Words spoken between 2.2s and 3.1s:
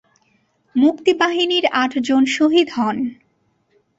শহীদ হন।